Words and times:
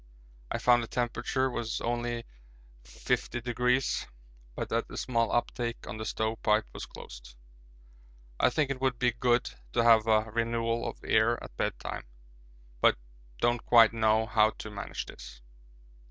I 0.49 0.57
found 0.57 0.81
the 0.81 0.87
temperature 0.87 1.47
was 1.47 1.79
only 1.79 2.25
50°, 2.85 4.07
but 4.55 4.67
that 4.69 4.87
the 4.87 4.97
small 4.97 5.31
uptake 5.31 5.85
on 5.85 5.97
the 5.97 6.05
stove 6.05 6.41
pipe 6.41 6.65
was 6.73 6.87
closed. 6.87 7.35
I 8.39 8.49
think 8.49 8.71
it 8.71 8.81
would 8.81 8.97
be 8.97 9.11
good 9.11 9.51
to 9.73 9.83
have 9.83 10.07
a 10.07 10.21
renewal 10.31 10.89
of 10.89 11.03
air 11.03 11.37
at 11.43 11.55
bed 11.55 11.77
time, 11.77 12.05
but 12.81 12.97
don't 13.41 13.63
quite 13.63 13.93
know 13.93 14.25
how 14.25 14.49
to 14.57 14.71
manage 14.71 15.05
this. 15.05 15.39